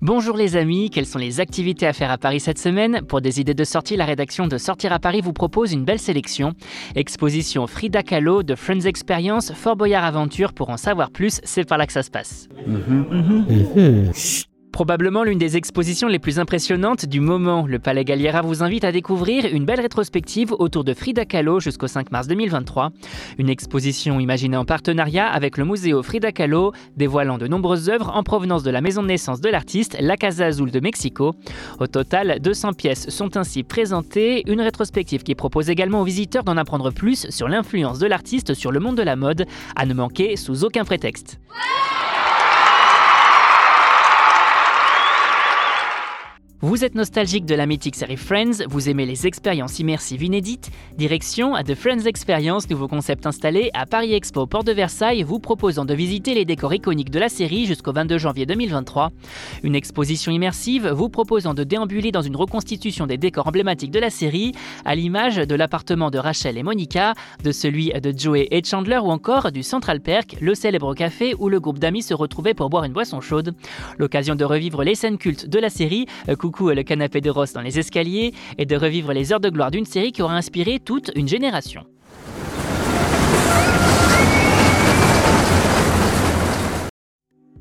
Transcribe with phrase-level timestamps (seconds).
[0.00, 3.40] Bonjour les amis, quelles sont les activités à faire à Paris cette semaine Pour des
[3.40, 6.52] idées de sortie, la rédaction de Sortir à Paris vous propose une belle sélection.
[6.94, 11.78] Exposition Frida Kahlo de Friends Experience, Fort Boyard Aventure, pour en savoir plus, c'est par
[11.78, 12.48] là que ça se passe.
[14.78, 18.92] Probablement l'une des expositions les plus impressionnantes du moment, le Palais Galliera vous invite à
[18.92, 22.92] découvrir une belle rétrospective autour de Frida Kahlo jusqu'au 5 mars 2023.
[23.38, 28.22] Une exposition imaginée en partenariat avec le Museo Frida Kahlo, dévoilant de nombreuses œuvres en
[28.22, 31.34] provenance de la maison de naissance de l'artiste, la Casa Azul de Mexico.
[31.80, 36.56] Au total, 200 pièces sont ainsi présentées, une rétrospective qui propose également aux visiteurs d'en
[36.56, 40.36] apprendre plus sur l'influence de l'artiste sur le monde de la mode, à ne manquer
[40.36, 41.40] sous aucun prétexte.
[46.60, 51.54] Vous êtes nostalgique de la mythique série Friends, vous aimez les expériences immersives inédites Direction
[51.54, 55.84] à The Friends Experience, nouveau concept installé à Paris Expo Port de Versailles, vous proposant
[55.84, 59.12] de visiter les décors iconiques de la série jusqu'au 22 janvier 2023.
[59.62, 64.10] Une exposition immersive vous proposant de déambuler dans une reconstitution des décors emblématiques de la
[64.10, 64.50] série,
[64.84, 69.10] à l'image de l'appartement de Rachel et Monica, de celui de Joey et Chandler ou
[69.10, 72.82] encore du Central Perk, le célèbre café où le groupe d'amis se retrouvait pour boire
[72.82, 73.54] une boisson chaude.
[73.96, 76.06] L'occasion de revivre les scènes cultes de la série,
[76.50, 79.70] coucou le canapé de Ross dans les escaliers et de revivre les heures de gloire
[79.70, 81.84] d'une série qui aura inspiré toute une génération.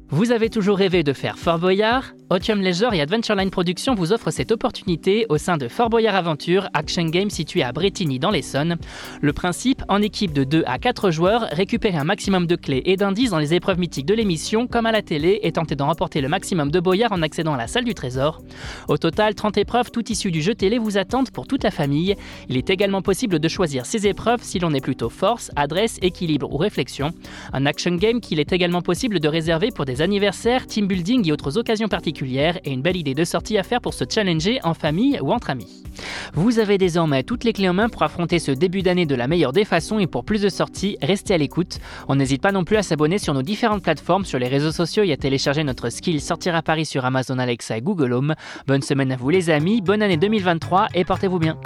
[0.09, 2.13] Vous avez toujours rêvé de faire Fort Boyard?
[2.30, 6.67] Otium Leisure et Adventureline Productions vous offrent cette opportunité au sein de Fort Boyard Aventure,
[6.73, 8.77] action game situé à Bretigny dans l'Essonne.
[9.22, 12.97] Le principe, en équipe de 2 à 4 joueurs, récupérer un maximum de clés et
[12.97, 16.19] d'indices dans les épreuves mythiques de l'émission, comme à la télé, et tenter d'en remporter
[16.19, 18.42] le maximum de boyards en accédant à la salle du trésor.
[18.89, 22.16] Au total, 30 épreuves, toutes issues du jeu télé, vous attendent pour toute la famille.
[22.49, 26.53] Il est également possible de choisir ces épreuves si l'on est plutôt force, adresse, équilibre
[26.53, 27.11] ou réflexion.
[27.53, 31.31] Un action game qu'il est également possible de réserver pour des anniversaires, team building et
[31.31, 34.73] autres occasions particulières et une belle idée de sortie à faire pour se challenger en
[34.73, 35.83] famille ou entre amis.
[36.33, 39.27] Vous avez désormais toutes les clés en main pour affronter ce début d'année de la
[39.27, 41.80] meilleure des façons et pour plus de sorties, restez à l'écoute.
[42.07, 45.03] On n'hésite pas non plus à s'abonner sur nos différentes plateformes, sur les réseaux sociaux
[45.03, 48.36] et à télécharger notre skill Sortir à Paris sur Amazon Alexa et Google Home.
[48.67, 51.57] Bonne semaine à vous les amis, bonne année 2023 et portez-vous bien.